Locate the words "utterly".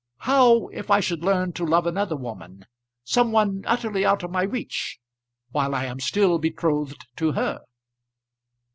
3.67-4.03